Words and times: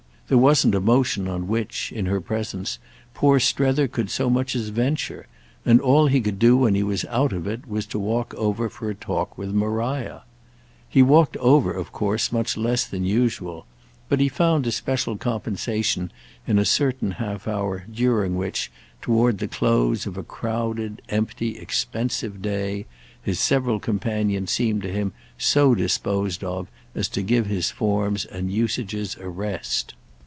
There 0.27 0.37
wasn't 0.37 0.75
a 0.75 0.79
motion 0.79 1.27
on 1.27 1.49
which, 1.49 1.91
in 1.93 2.05
her 2.05 2.21
presence, 2.21 2.79
poor 3.13 3.37
Strether 3.37 3.89
could 3.89 4.09
so 4.09 4.29
much 4.29 4.55
as 4.55 4.69
venture, 4.69 5.27
and 5.65 5.81
all 5.81 6.07
he 6.07 6.21
could 6.21 6.39
do 6.39 6.55
when 6.55 6.73
he 6.73 6.83
was 6.83 7.03
out 7.09 7.33
of 7.33 7.47
it 7.47 7.67
was 7.67 7.85
to 7.87 7.99
walk 7.99 8.33
over 8.35 8.69
for 8.69 8.89
a 8.89 8.95
talk 8.95 9.37
with 9.37 9.51
Maria. 9.53 10.23
He 10.87 11.01
walked 11.03 11.35
over 11.35 11.73
of 11.73 11.91
course 11.91 12.31
much 12.31 12.55
less 12.55 12.87
than 12.87 13.03
usual, 13.03 13.65
but 14.07 14.21
he 14.21 14.29
found 14.29 14.65
a 14.65 14.71
special 14.71 15.17
compensation 15.17 16.13
in 16.47 16.57
a 16.57 16.63
certain 16.63 17.11
half 17.11 17.45
hour 17.45 17.83
during 17.93 18.37
which, 18.37 18.71
toward 19.01 19.39
the 19.39 19.49
close 19.49 20.05
of 20.05 20.15
a 20.15 20.23
crowded 20.23 21.01
empty 21.09 21.57
expensive 21.57 22.41
day, 22.41 22.85
his 23.21 23.37
several 23.41 23.81
companions 23.81 24.49
seemed 24.49 24.81
to 24.83 24.93
him 24.93 25.11
so 25.37 25.75
disposed 25.75 26.41
of 26.41 26.69
as 26.95 27.09
to 27.09 27.21
give 27.21 27.47
his 27.47 27.69
forms 27.69 28.23
and 28.23 28.49
usages 28.49 29.17
a 29.19 29.27
rest. 29.27 29.93